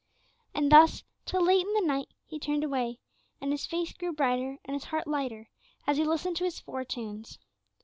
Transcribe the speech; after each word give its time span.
And 0.55 0.71
thus, 0.71 1.03
till 1.27 1.43
late 1.45 1.63
in 1.63 1.73
the 1.73 1.85
night, 1.85 2.07
he 2.25 2.39
turned 2.39 2.63
away, 2.63 2.97
and 3.39 3.51
his 3.51 3.67
face 3.67 3.93
grew 3.93 4.11
brighter, 4.13 4.57
and 4.65 4.73
his 4.73 4.85
heart 4.85 5.05
lighter, 5.05 5.51
as 5.85 5.97
he 5.97 6.03
listened 6.03 6.37
to 6.37 6.43
his 6.43 6.59
four 6.59 6.83
tunes. 6.83 7.37